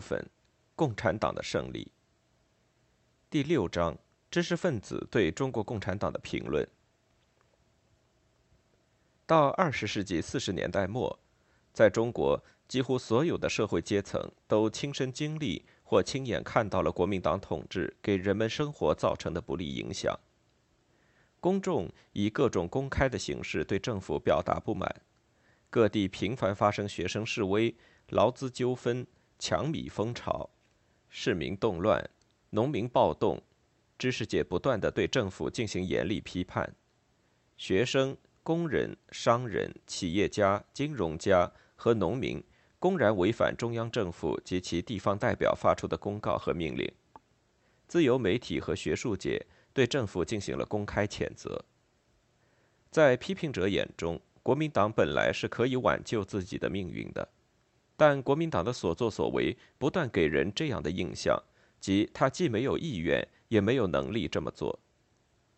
[0.00, 0.28] 分，
[0.74, 1.92] 共产党的胜利。
[3.28, 3.96] 第六章，
[4.30, 6.66] 知识分子对中国共产党的评论。
[9.26, 11.16] 到二十世纪四十年代末，
[11.72, 20.18] 在中国，几乎所有的社会阶层都亲身经历或亲眼看到了国民党统治给人们生活造成的不利影响。
[21.38, 25.02] 公众以各种公开的形式对政府表达不满，
[25.70, 27.72] 各地频繁发生学生示威、
[28.08, 29.06] 劳资纠纷。
[29.40, 30.50] 抢米风潮，
[31.08, 32.10] 市民动乱，
[32.50, 33.42] 农民暴动，
[33.98, 36.70] 知识界不断的对政府进行严厉批判。
[37.56, 42.44] 学生、工人、商人、企业家、金融家和农民
[42.78, 46.86] 公然违反中央政府及其地方代表发出的公告和命令。
[47.88, 51.64] 自由媒体和学术界对政府进行了公开谴责。
[52.90, 57.26] 在批评者眼中，国民党本来是可以挽救自己的命运的。
[58.00, 61.38] 但国民党的所作所为不断给人这样的印象，
[61.78, 64.80] 即他既没有意愿，也没有能力这么做。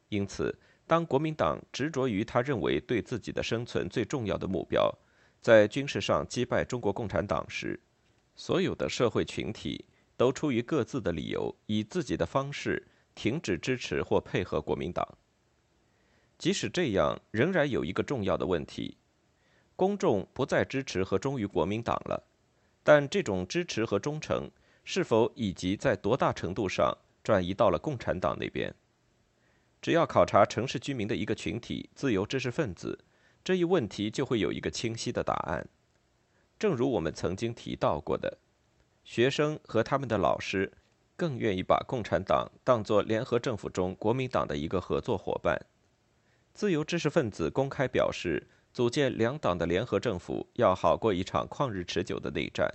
[0.09, 0.53] 因此，
[0.85, 4.93] 当国民党执着于他认为对自己的生存最重要的目标，
[5.41, 7.79] 在军事上击败中国共产党时，
[8.35, 9.85] 所有的社会群体
[10.17, 15.07] 都出于各自的理由，以自己的方式停止支持或配合国民党。
[16.39, 18.97] 即使这样，仍然有一个重要的问题：
[19.77, 22.31] 公众不再支持和忠于国民党了。
[22.85, 24.51] 但这种支持和忠诚
[24.85, 28.75] 是否以及在多大程度上转移到了共产党那边？
[29.81, 32.99] 只要考察城市居民的一个群体——自由知识分子，
[33.45, 35.69] 这一问题就会有一个清晰的答案。
[36.59, 38.39] 正如我们曾经提到过的，
[39.05, 40.73] 学生和他们的老师
[41.17, 45.61] 更愿意把共产党当作联合政府中国民党的一个合作伙伴。
[46.55, 48.49] 自由知识分子公开表示。
[48.73, 52.73] 组建两党的联合政府要好过一场旷日持久的内战。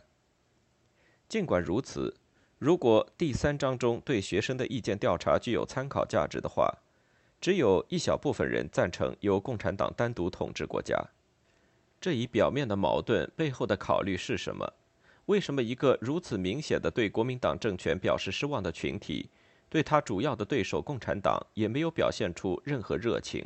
[1.28, 2.16] 尽管如此，
[2.59, 6.72] 如果第三章中对学生的意见调查具有参考价值的话，
[7.41, 10.96] 只有一小部分人赞成由共产党单独统治国家。
[12.00, 14.72] 这一表面的矛盾背后的考虑是什么？
[15.25, 19.29] 为什么一个如此明显的对国民党政权表示失望的群体，
[19.68, 23.44] 对他主要的对手共产党也没有表现出任何热情？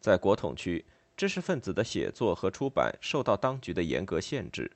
[0.00, 0.84] 在国统区。
[1.16, 4.72] 知识分子的写作和出版受到当局的严格限制，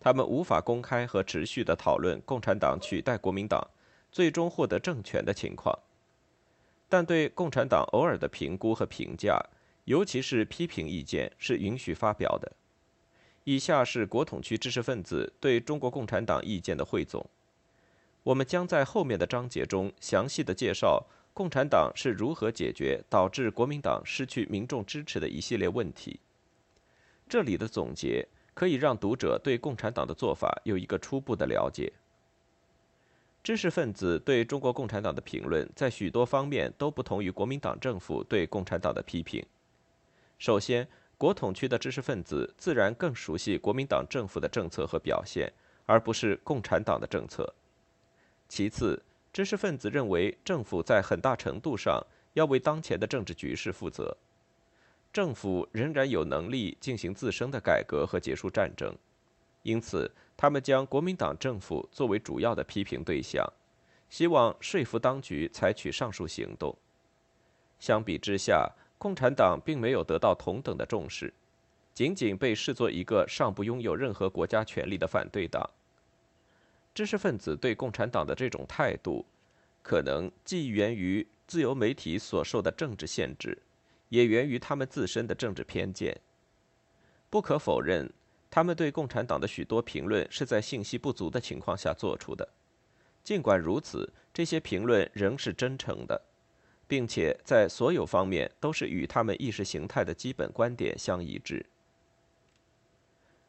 [0.00, 3.68] 他们无法公开和持续地讨论共产党取代国民党，
[4.10, 5.78] 最终获得政权的情况。
[6.88, 9.38] 但对共产党偶尔的评估和评价，
[9.84, 12.52] 尤其是批评意见，是允许发表的。
[13.44, 17.28] 以下是国统区知识分子对中国共产党意见的汇总。
[18.22, 21.06] 我们将在后面的章节中详细的介绍。
[21.34, 26.20] 共产党是如何解决导致国民党失去民众支持的一系列问题？
[27.26, 31.90] 这里的总结可以让读者对共产党的做法有一个初步的了解。
[33.42, 39.44] 知识分子对中国共产党的评论在许多方面都不同于国民党政府对共产党的批评。
[40.38, 45.50] 首先，国统区的知识分子自然更熟悉国民党政府的政策和表现，
[45.86, 47.54] 而不是共产党的政策。
[48.48, 52.04] 其次，知识分子认为，政府在很大程度上
[52.34, 54.14] 要为当前的政治局势负责。
[55.10, 58.94] 政府仍然有能力进行自身的改革和结束战争，
[59.62, 63.46] 因此，他们将国民党政府作为主要的批评对象，
[64.10, 66.76] 希望说服当局采取上述行动。
[67.78, 71.32] 相比之下，共产党并没有得到同等的重视，
[71.94, 75.68] 仅仅被视作一个尚不拥有任何国家权力的反对党。
[76.94, 79.24] 知识分子对共产党的这种态度，
[79.82, 83.56] 可能既源于自由媒体所受的政治限制，
[84.10, 86.20] 也源于他们自身的政治偏见。
[87.30, 88.12] 不可否认，
[88.50, 92.46] 他们对共产党的许多评论是在信息不足的情况下做出的。
[93.24, 96.20] 尽管如此，这些评论仍是真诚的，
[96.86, 101.64] 并且在所有方面都是与他们意识形态的基本观点相一致。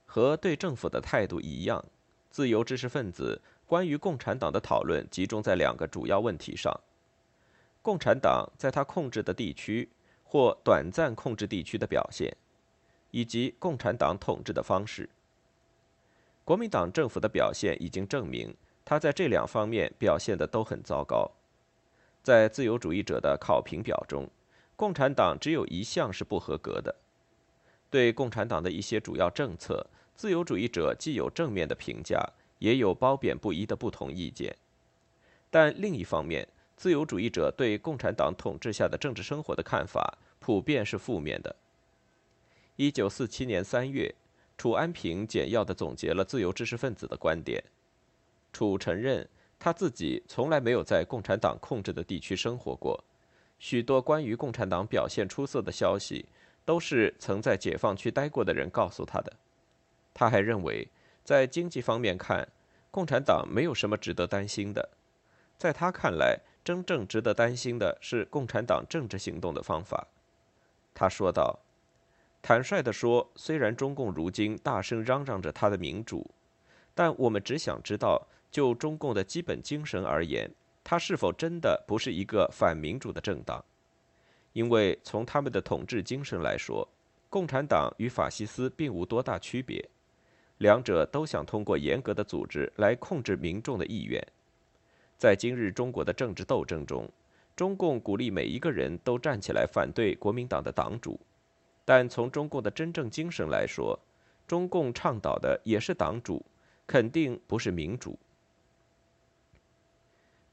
[0.06, 1.84] 和对政府的态度一样。
[2.33, 6.74] 自由知识分子关于共产党的讨论集中在两个主要问题上：
[7.83, 9.88] 共产党在他控制的地区
[10.24, 12.35] 或短暂控制地区的表现，
[13.12, 15.07] 以及共产党统治的方式。
[16.44, 18.51] 国民党政府的表现已经证明，
[18.83, 21.29] 他在这两方面表现的都很糟糕。
[22.24, 24.27] 在自由主义者的考评表中，
[24.75, 26.95] 共产党只有一项是不合格的。
[27.91, 32.24] 对共产党的一些主要政策，自由主义者既有正面的评价，
[32.60, 34.56] 也有褒贬不一的不同意见。
[35.50, 41.56] 但另一方面，自由主义者对共产党统治下的政治生活的看法普遍是负面的。
[42.75, 44.13] 一九四七年三月。
[44.56, 47.62] 楚安平简要地总结了自由知识分子的观点。
[48.54, 49.27] 楚承认
[49.60, 53.04] 他自己从来没有在共产党控制的地区生活过，
[53.57, 56.27] 许多关于共产党表现出色的消息
[56.63, 59.33] 都是曾在解放区待过的人告诉他的。
[60.13, 60.88] 他还认为，
[61.24, 62.48] 在经济方面看，
[62.92, 64.89] 共产党没有什么值得担心的。
[65.57, 70.07] 在他看来，真正值得担心的是共产党政治行动的方法。
[70.94, 71.60] 他说道。
[72.45, 76.30] 坦率地说，虽然中共如今大声嚷嚷着他的民主，
[76.94, 80.51] 但我们只想知道，就中共的基本精神而言，
[80.83, 83.63] 它是否真的不是一个反民主的政党？
[84.51, 86.86] 因为从他们的统治精神来说，
[87.30, 89.89] 共产党与法西斯并无多大区别，
[90.59, 94.25] 两者都想通过严格的组织来控制民众的意愿。
[95.17, 97.09] 在今日中国的政治斗争中，
[97.55, 101.19] 中共鼓励每一个人都站起来反对国民党的党主。
[101.85, 104.00] 但从中共的真正精神来说，
[104.47, 106.45] 中共倡导的也是党主，
[106.88, 108.17] 肯定不是民主。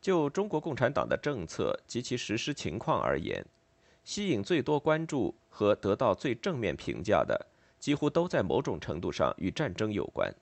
[0.00, 3.44] 就中国共产党的政策及其实施情况而言，
[4.02, 7.46] 吸引最多关注和得到最正面评价的，
[7.80, 10.32] 几乎都在某种程度上与战争有关。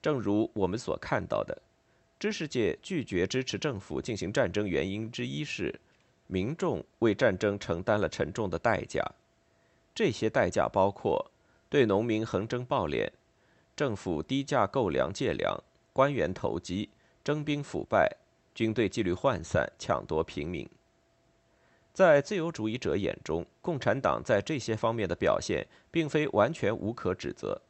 [0.00, 1.60] 正如我们所看到的，
[2.20, 5.80] 知识界拒绝支持政府进行战争原因之一是，
[6.26, 9.02] 民众为战争承担了沉重的代价。
[9.94, 11.30] 这些代价包括
[11.68, 13.08] 对农民横征暴敛、
[13.74, 15.58] 政府低价购粮借粮、
[15.92, 16.88] 官员投机、
[17.24, 18.14] 征兵腐败、
[18.54, 20.68] 军队纪律涣散、抢夺平民。
[21.92, 27.60] 在自由主义者眼中，共产党在这些方面的表现并非完全无可指责，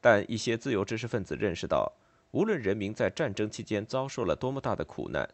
[0.00, 1.92] 但一些自由知识分子认识到，
[2.30, 5.28] 无论人民在战争期间遭受了多么大的苦难，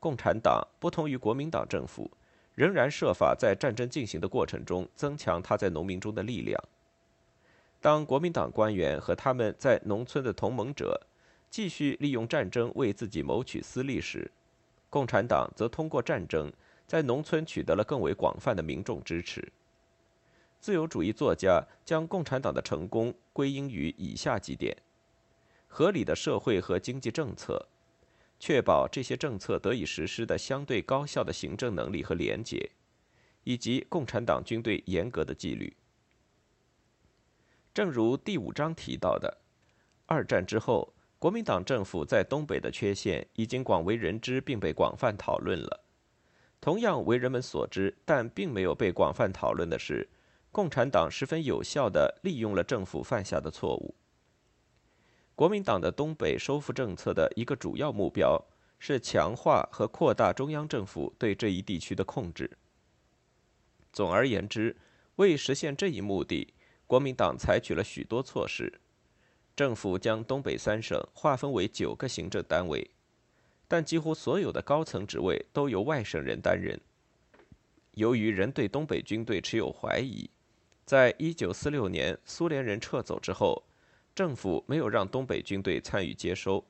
[0.00, 2.10] 共产党不同于国民党政府。
[2.54, 6.60] 仍然设法在战争进行的过程中增强他在农民中的力量。
[7.80, 11.00] 当国民党官员和他们在农村的同盟者
[11.48, 14.28] 继续利用战争为自己谋取私利时，
[14.90, 16.52] 共产党则通过战争
[16.88, 19.52] 在农村取得了更为广泛的民众支持。
[20.58, 24.76] 自由主义作家将共产党的成功归因于以下几点：
[25.68, 27.68] 合理的社会和经济政策。
[28.40, 32.70] 确保这些政策得以实施的相对高效的行政能力和廉洁，
[33.44, 35.76] 以及共产党军队严格的纪律。
[37.74, 39.38] 正如第五章提到的，
[40.06, 45.84] 二战之后，国民党政府在东北的缺陷已经广为人知，并被广泛讨论了。
[46.60, 50.08] 同样为人们所知，但并没有被广泛讨论的是，
[50.50, 53.94] 共产党十分有效地利用了政府犯下的错误。
[55.34, 58.44] 国民党的东北收复政策的一个主要目标
[58.80, 62.50] 是强化和扩大中央政府对这一地区的控制。
[63.92, 64.76] 总而言之，
[65.16, 66.52] 为实现这一目的，
[66.88, 68.80] 国民党采取了许多措施。
[69.54, 72.90] 政府将东北三省划分为九个行政单位，
[73.68, 76.80] 但几乎所有的高层职位都由外省人担任。
[77.92, 80.28] 由于人对东北军队持有怀疑，
[80.84, 83.62] 在一九四六年苏联人撤走之后。
[84.14, 86.64] 政府没有让东北军队参与接收。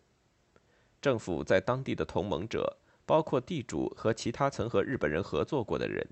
[1.01, 2.77] 政府在当地的同盟者
[3.07, 6.07] 包括地主和其他曾和日本人合作过的人，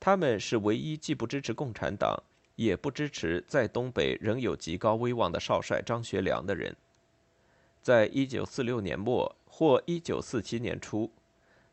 [0.00, 2.20] 他们是唯一既不支持共产党，
[2.56, 6.76] 也不支持在东北仍有极高威望的少帅张学良的人。
[7.88, 11.10] 在一九四六年末或一九四七年初，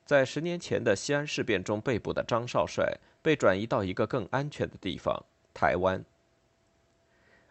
[0.06, 6.06] 在十年前的西安事变中被捕的张少帅被转移到一个更安全的地方——台湾。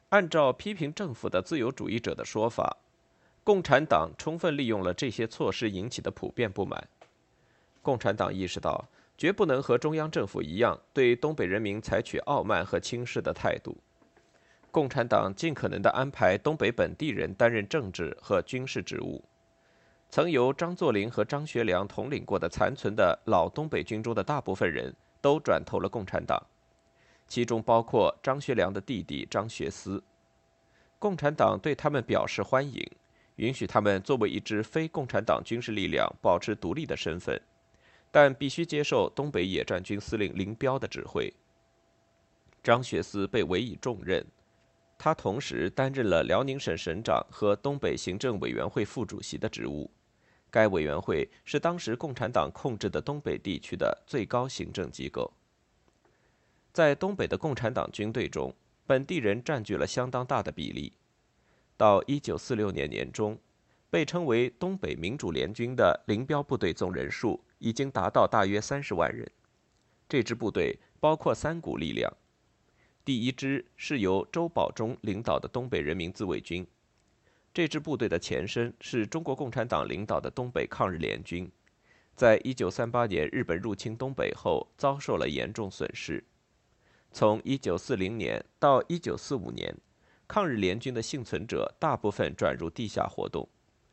[0.09, 2.79] 按照批评政府的自由主义者的说法，
[3.45, 6.89] 共产党充分利用了这些措施引起的普遍不满。
[7.83, 13.77] 共产党意识到，绝不能和中央政府一样对东北人民采取傲慢和轻视的态度。
[14.75, 19.23] 共产党尽可能地安排东北本地人担任政治和军事职务。
[20.11, 26.45] 曾由张作霖和张学良统领过的残存的老东北军中的大部分人都转投了共产党。
[27.29, 30.03] 其中包括张学良的弟弟张学思，
[30.99, 32.85] 共产党对他们表示欢迎，
[33.37, 37.41] 允许他们作为一支非共产党军事力量保持独立的身份，
[38.11, 41.33] 但必须接受东北野战军司令林彪的指挥。
[42.61, 44.27] 张学思被委以重任，
[44.99, 49.91] 他同时担任了辽宁省省长和东北行政委员会副主席的职务。
[50.51, 55.33] 该委员会是当时共产党控制的东北地区的最高行政机构。
[56.73, 58.55] 在东北的共产党军队中，
[58.87, 60.93] 本地人占据了相当大的比例。
[61.77, 63.37] 到一九四六年年中，
[63.91, 69.29] 被称为东北民主联军的林彪部队总人数已经达到大约三十万人。
[70.09, 72.13] 这支部队包括三股力量：
[73.05, 76.67] 第一支是由周保中领导的东北人民自卫军，
[77.53, 81.51] 这支部队的前身是中国共产党领导的东北抗日联军，
[82.17, 86.25] 在一九三八年日本入侵东北后遭受了严重损失。
[87.13, 89.75] 从一九四零年到一九四五年。
[90.27, 93.47] 抗日联军的幸存者大部分转入地下活动，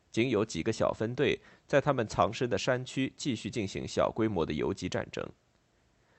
[0.09, 1.37] 仅有几个小分队
[1.67, 5.29] 在他们藏身的山区继续进行小规模的游击战争，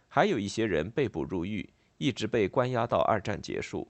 [0.09, 1.67] 还有一些人被捕入狱，
[2.03, 3.87] 一直被关押到二战结束。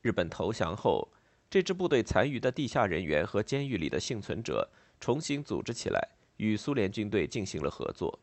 [0.00, 1.06] 日本投降后，
[1.50, 4.66] 这支部队残余的地下人员和监狱里的幸存者
[4.98, 6.00] 重新组织起来，
[6.38, 8.18] 与苏联军队进行了合作。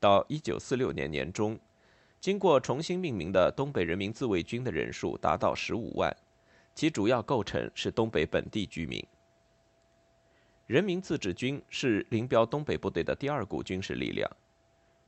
[0.00, 1.58] 到一九四六年年中。
[2.20, 6.10] 经过重新命名的东北人民自卫军的人数达到十五万，
[6.74, 9.06] 其主要构成是东北本地居民。
[10.66, 14.26] 人民自治军是林彪东北部队的第二股军事力量，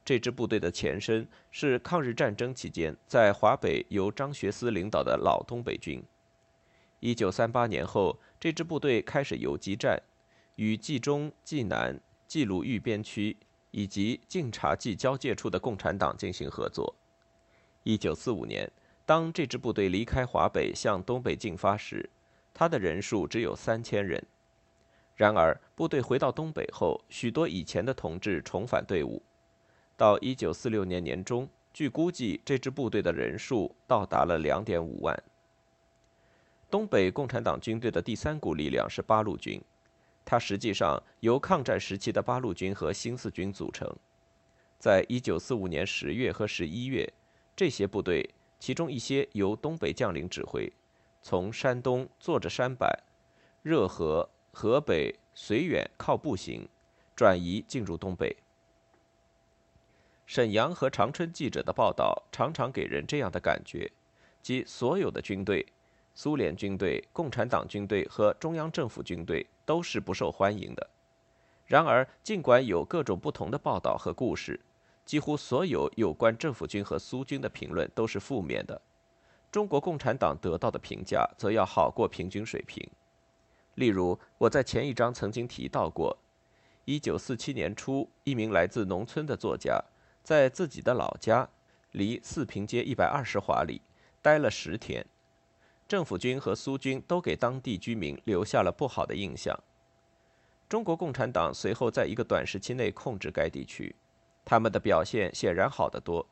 [0.07, 6.01] 这支部队的前身是抗日战争期间在华北由张学思领导的老东北军。
[7.01, 10.01] 一九三八年后，这支部队开始游击战，
[10.55, 13.37] 与冀中、冀南、冀鲁豫边区
[13.73, 16.95] 以及晋察冀交界处的共产党进行合作。
[17.83, 18.71] 一九四五年，
[19.05, 22.09] 当这支部队离开华北向东北进发时，
[22.55, 24.25] 他的人数只有三千人。
[25.17, 29.21] 然而，部队回到东北后，许多以前的同志重返队伍。
[29.97, 35.23] 到一九四六年年中，据估计，这支部队的人数到达了两点五万。
[36.71, 39.61] 东北共产党军队的第三股力量是八路军，
[40.25, 43.91] 它实际上由抗战时期的八路军和新四军组成。
[44.79, 47.11] 在一九四五年十月和十一月。
[47.57, 50.71] 这些部队，其中一些由东北将领指挥，
[51.23, 52.91] 从山东坐着山板、
[53.62, 56.69] 热河、河北、绥远靠步行，
[57.17, 58.37] 转移进入东北。
[60.26, 63.90] 沈阳和长春记者的报道常常给人这样的感觉：
[64.42, 65.64] 即所有的军队，
[66.14, 70.90] 苏联军队、共产党军队和中央政府军队都是不受欢迎的。
[71.66, 74.61] 然而，尽管有各种不同的报道和故事。
[75.04, 78.83] 几乎所有有关政府军和苏军的评论都是负面的，
[79.52, 82.85] 中国共产党得到的评价则要好过平均水平。
[83.76, 86.18] 例如，我在前一章曾经提到过
[86.87, 89.80] ，1947年初，一名来自农村的作家，
[90.26, 91.49] 在自己的老家，
[91.92, 93.80] 离四平街120华里，
[94.21, 95.06] 待了十天。
[95.87, 99.56] 政府军和苏军都给当地居民留下了不好的印象。
[100.68, 103.95] 中国共产党随后在一个短时期内控制该地区。
[104.45, 106.26] 他们的表现显然好得多。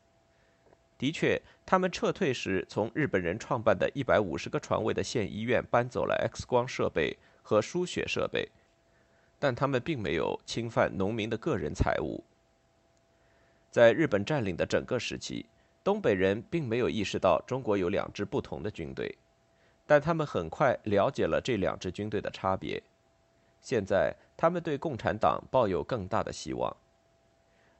[0.98, 8.48] 的确，他们撤退时从日本人创办的一百五十个床位的县医院搬走了 X 光设备和输血设备，
[9.38, 12.24] 但他们并没有侵犯农民的个人财物。
[13.74, 15.44] 在日本占领的整个时期，
[15.82, 19.12] 东北人并没有意识到中国有两支不同的军队，
[19.84, 22.80] 但他们很快了解了这两支军队的差别。
[23.60, 26.76] 现在，他们对共产党抱有更大的希望。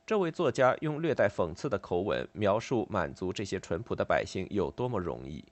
[0.05, 5.45] 这位作家用略带讽刺的口吻描述满足这些淳朴的百姓有多么容易，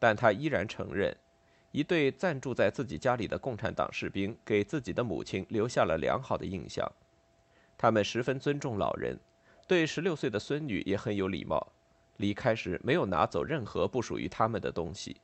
[0.00, 1.16] 但他依然承认，
[1.70, 6.90] 一对暂住在自己家里的共产党士兵给自己的母亲留下了良好的印象。
[7.78, 9.16] 他们十分尊重老人，
[9.66, 11.72] 对十六岁的孙女也很有礼貌。
[12.16, 15.16] 离开时没有拿走任何不属于他们的东西。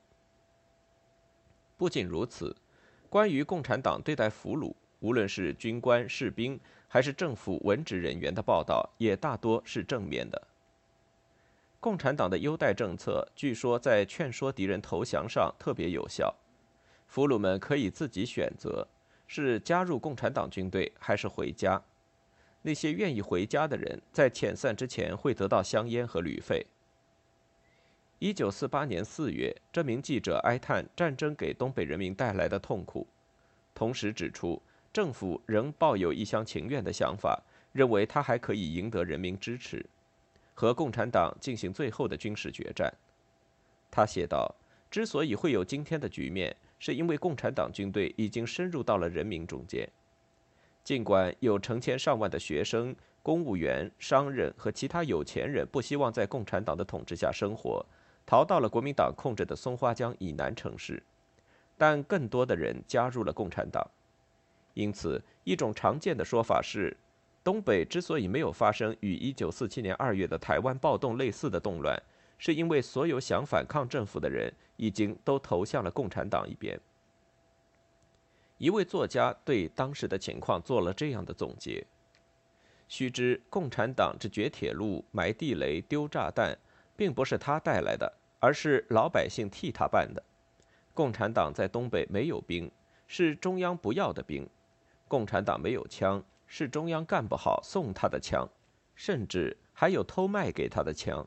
[1.76, 2.54] 不仅如此，
[3.08, 6.60] 关于共产党对待俘虏，无论是军官、士兵。
[6.92, 10.46] 还是政府文职人员的报道也大多是正面的。
[11.80, 16.36] 共产党的优待政策据说在劝说敌人投降上特别有效，
[17.06, 18.86] 俘虏们可以自己选择
[19.26, 21.82] 是加入共产党军队还是回家。
[22.62, 26.66] 那些愿意回家的人在遣散之前会得到香烟和旅费。
[28.18, 33.06] 一九四八年四月，这名记者哀叹战争给东北人民带来的痛苦，
[33.74, 34.62] 同时指出。
[34.92, 37.42] 政府仍抱有一厢情愿的想法，
[37.72, 39.86] 认为他还可以赢得人民支持，
[40.52, 42.92] 和共产党进行最后的军事决战。
[43.90, 44.54] 他写道
[44.92, 49.88] ：“之所以会有今天的局面，是因为共产党军队已经深入到了人民中间。
[50.84, 57.84] 尽管有成千上万的学生、公务员、商人和其他有钱人不希望在共产党的统治下生活，
[58.26, 61.02] 逃到了国民党控制的松花江以南城市，
[61.78, 63.88] 但更多的人加入了共产党。
[64.74, 66.96] 因此，一种常见的说法是，
[67.44, 71.96] 东北之所以没有发生与1947年2月的台湾暴动类似的动乱，
[72.38, 76.80] 是因为所有想反抗政府的人已经都投向了共产党一边。
[78.62, 81.84] 一位作家对当时的情况做了这样的总结：
[82.86, 86.56] 须知，共产党之掘铁路、埋地雷、丢炸弹，
[86.96, 90.22] 并不是他带来的，而是老百姓替他办的。
[90.94, 92.70] 共产党在东北没有兵，
[93.08, 94.44] 是中央不要的兵；
[95.08, 98.48] 共产党没有枪，是中央干不好送他的枪，
[98.94, 101.26] 甚至还有偷卖给他的枪；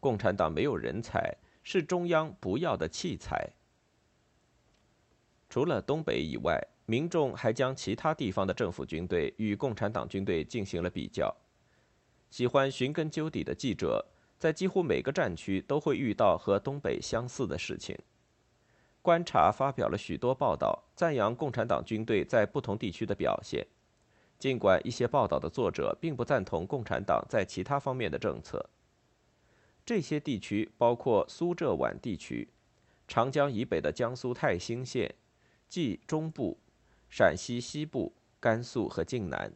[0.00, 3.48] 共产党没有人才，是中央不要的器材。
[5.48, 11.34] 除了东北以外，民众还将其他地方的政府军队与共产党军队进行了比较。
[12.30, 14.04] 喜欢寻根究底的记者，
[14.38, 17.96] 在几乎每个战区都会遇到和东北相似的事情。
[19.00, 23.66] 观察发表了许多报道，赞扬共产党军队在不同地区的表现。
[24.38, 28.68] 尽管一些报道的作者并不赞同共产党在其他方面的政策。
[29.86, 32.48] 这些地区包括苏浙皖地区、
[33.06, 35.14] 长江以北的江苏泰兴县。
[35.68, 36.58] 冀中部、
[37.08, 39.52] 陕西西部、甘肃和晋南。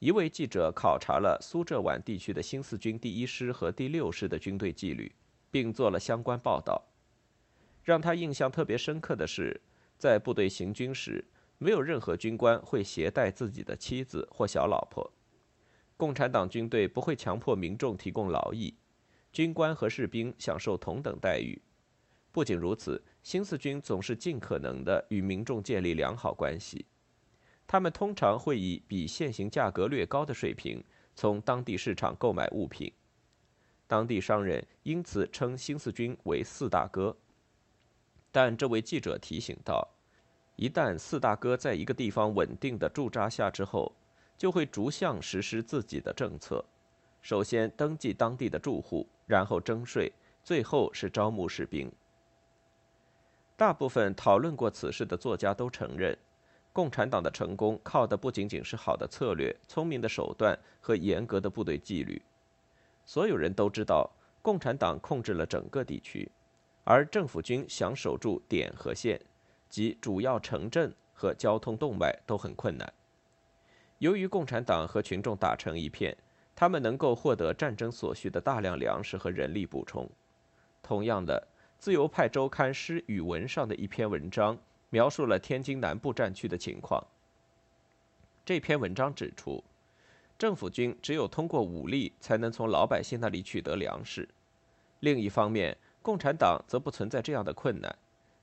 [0.00, 5.14] 一位记者考察了苏浙皖地区的新四军第一师和第六师的军队纪律，
[5.50, 6.86] 并做了相关报道。
[7.84, 9.60] 让他印象特别深刻的是，
[9.98, 11.24] 在部队行军时，
[11.58, 15.12] 没有任何军官会携带自己的妻子或小老婆。
[15.96, 18.74] 共产党军队不会强迫民众提供劳役，
[19.32, 21.60] 军官和士兵享受同等待遇。
[22.32, 26.86] 不仅如此，新四军总是尽可能的与民众建立良好关系。
[27.66, 30.82] 他们通常会以比现行价格略高的水平
[31.14, 32.92] 从当地市场购买物品。
[33.86, 37.16] 当地商人因此称新四军为“四大哥”。
[38.32, 39.88] 但这位记者提醒道
[40.54, 43.92] ：“一旦四大哥在一个地方稳定的驻扎下之后，
[44.38, 46.64] 就会逐项实施自己的政策。
[47.20, 50.12] 首先登记当地的住户，然后征税，
[50.44, 51.90] 最后是招募士兵。”
[53.60, 56.16] 大部分讨论过此事的作家都承认，
[56.72, 62.22] 共产党的成功靠的不仅仅是好的策略、聪明的手段和严格的部队纪律。
[63.04, 66.26] 所有人都知道，共产党控制了整个地区，
[66.84, 69.20] 而政府军想守住点和线，
[69.68, 72.90] 即主要城镇和交通动脉都很困难。
[73.98, 76.16] 由于共产党和群众打成一片，
[76.56, 80.08] 他们能够获得战争所需的大量粮食和人力补充。
[80.82, 81.48] 同样的。
[81.80, 84.58] 自由派周刊《诗与文》上的一篇文章
[84.90, 87.02] 描述了天津南部战区的情况。
[88.44, 89.64] 这篇文章指出，
[90.38, 94.28] 政府军只有通过武力才能从老百姓那里取得粮食。
[95.00, 97.96] 另一方面，共产党则不存在这样的困难，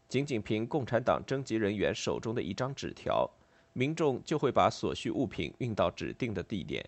[0.10, 3.30] 仅仅凭共产党征集人员手中的一张纸条，
[3.74, 6.84] 民众就会把所需物品运到指定的地点。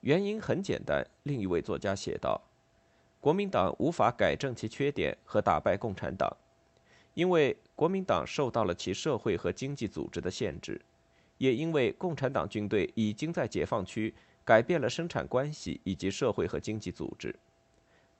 [0.00, 2.42] 原因很简单，另一位作家写道。
[3.24, 6.30] 国民党无法改正其缺点和打败共产党，
[7.14, 10.78] 因为国民党受到了其社会和经济组织的限制，
[11.38, 14.12] 也因为共产党军队已经在解放区
[14.44, 17.34] 改变了生产关系以及社会和经济组织。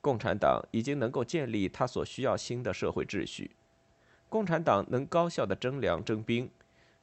[0.00, 3.50] 共产党已经能够建立他所需要新的社会秩序，
[4.30, 6.48] 共产党能高效的征粮征兵，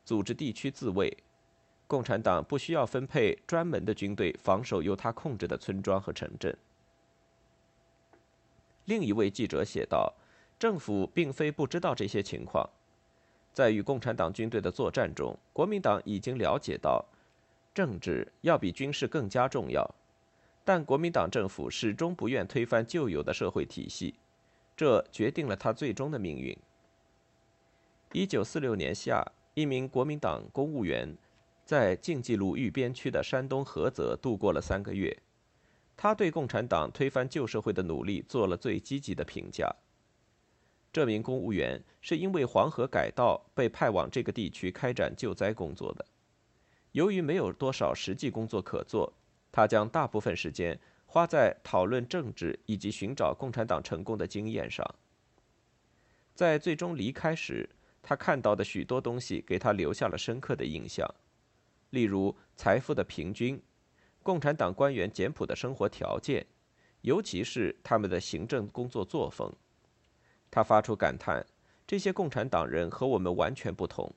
[0.03, 1.15] 组织地区自卫。
[1.85, 6.57] 共产党不需要分配专门的军队防守由他控制的村庄和城镇。
[8.85, 10.13] 另一位记者写道
[10.59, 12.69] ：“政府并非不知道这些情况，
[13.53, 17.05] 在与共产党军队的作战中，国民党已经了解到，
[17.73, 19.89] 政治要比军事更加重要。
[20.63, 24.15] 但国民党政府始终不愿推翻旧有的社会体系，
[24.75, 26.57] 这决定了他最终的命运。”
[28.13, 31.15] 一九四六年夏，一名国民党公务员
[31.65, 35.17] 在晋冀鲁豫边区的山东菏泽度过了三个月。
[36.01, 39.71] 他对共产党推翻旧社会的努力做了最积极的评价。
[40.91, 46.03] 这名公务员是因为黄河改道被派往这个地区开展救灾工作的。
[46.93, 49.13] 由于没有多少实际工作可做，
[49.51, 54.83] 他将大部分时间花在讨论政治以及寻找共产党成功的经验上。
[56.33, 57.69] 在最终离开时，
[58.01, 61.07] 他看到的许多东西给他留下了深刻的印象，
[61.91, 63.61] 例如财富的平均。
[64.23, 66.45] 共产党官员简朴的生活条件，
[67.01, 69.51] 尤其是他们的行政工作作风，
[70.49, 71.45] 他发出感叹：
[71.87, 74.13] 这些共产党人和我们完全不同。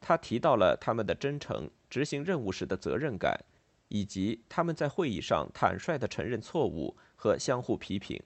[0.00, 3.44] 他提到了他们的真诚、执行任务时的责任感，
[3.88, 8.22] 以及他们在会议上坦率地承认错误和相互批评。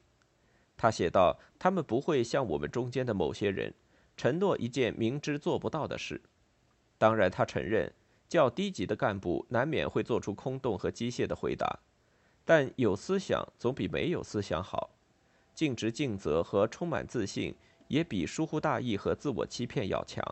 [0.77, 3.73] 他写道：“他们不会像我们中间的某些人，
[4.17, 6.21] 承诺一件明知做不到的事。
[6.99, 7.93] 当然，他承认
[8.31, 11.81] 较低级的干部难免会做出空洞和机械的回答，
[12.45, 14.89] 但有思想总比没有思想好。
[15.55, 17.55] 尽职尽责和充满自信，
[17.89, 20.25] 也比疏忽大意和自我欺骗要强。”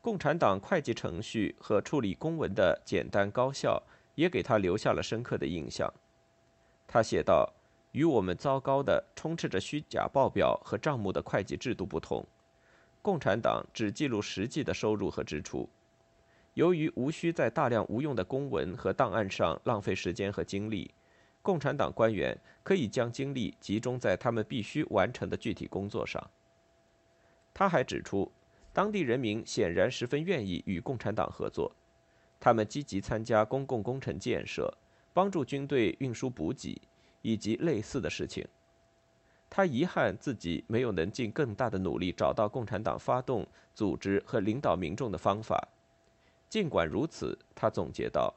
[0.00, 3.80] 共产党会计程序和处理公文的简单高效，
[4.14, 5.92] 也给他留下了深刻的印象。
[6.88, 7.52] 他写道。
[7.92, 12.26] 与我们糟糕的、充斥着虚假报表和账目的会计制度不同，
[13.02, 15.68] 共产党只记录实际的收入和支出。
[16.54, 20.90] 由于无需在大量无用的公文和档案上浪费时间和精力，
[21.40, 26.22] 共产党官员可以将精力集中在他们必须完成的具体工作上。
[27.54, 28.30] 他还指出，
[28.72, 31.74] 当地人民显然十分愿意与共产党合作，
[32.38, 34.72] 他们积极参加公共工程建设，
[35.12, 36.80] 帮助军队运输补给。
[37.24, 38.44] 以及类似的事情，
[39.48, 45.68] 他遗憾自己没有能尽更大的努力找到共产党发动、组织和领导民众的方法。
[46.52, 48.34] 尽管如此，他总结道：“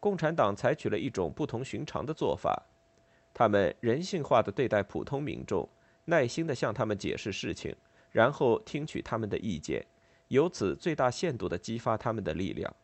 [0.00, 2.60] 共产党采取了一种不同寻常的做法，
[3.32, 5.68] 他们人性化的对待普通民众，
[6.06, 7.72] 耐心地向他们解释事情，
[8.10, 9.86] 然后听取他们的意见，
[10.26, 12.74] 由此最大限度地激发他们的力量。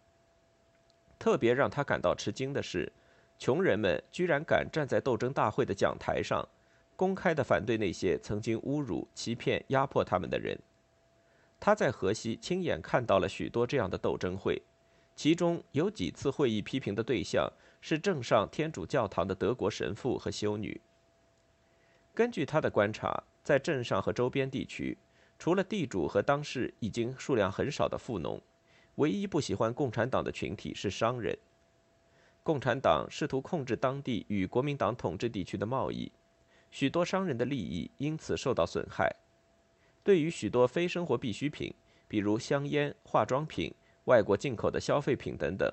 [1.18, 2.92] 特别让他感到吃惊的是。”
[3.40, 6.48] 穷人们居然敢站在斗争大会的讲台上，
[6.94, 10.56] 公开地反对那些曾经侮辱、欺骗、压迫他们的人。
[11.66, 14.62] 他在河西亲眼看到了许多这样的斗争会，
[15.16, 20.80] 其中有几次会议批评的对象是镇上天主教堂的德国神父和修女。
[22.14, 24.96] 根据他的观察，在镇上和周边地区，
[25.40, 28.40] 除了地主和当时已经数量很少的富农，
[28.94, 31.36] 唯一不喜欢共产党的群体是商人。
[32.44, 36.12] 共产党试图控制当地与国民党统治地区的贸易，
[36.70, 39.12] 许多商人的利益因此受到损害。
[40.06, 41.74] 对于许多非生活必需品，
[42.06, 45.68] 比如香烟、化妆品、外国进口的消费品等等，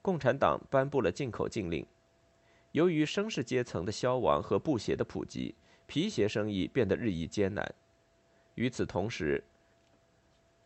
[0.00, 1.84] 共产党颁布了进口禁令。
[2.70, 5.56] 由于绅士阶层的消亡和布鞋的普及，
[5.88, 7.74] 皮鞋生意变得日益艰难。
[8.54, 9.42] 与此同时，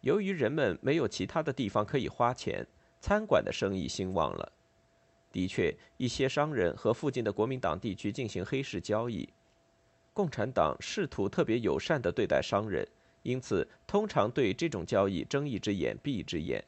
[0.03, 2.67] 由于人们没有其他的地方可以花钱，
[3.01, 4.53] 餐馆的生意兴旺了。
[5.33, 9.27] 的确，一些商人和附近的国民党地区进行黑市交易。
[10.13, 12.87] 共产党试图特别友善地对待商人，
[13.23, 16.65] 因此通常对这种交易睁一只眼闭一只眼。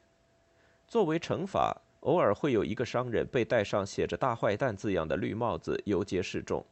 [0.87, 6.65] 作为惩罚，偶尔会有一个商人被戴上写着“大坏蛋”字样的绿帽子游街示众。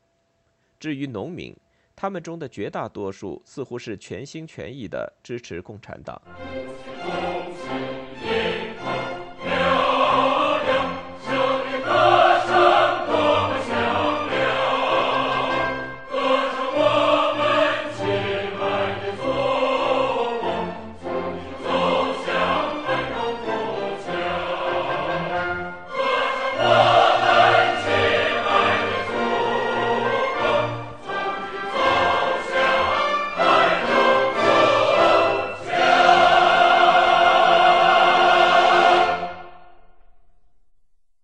[0.80, 1.56] 至于农民，
[1.96, 6.22] 他们中的绝大多数似乎是全心全意地支持共产党。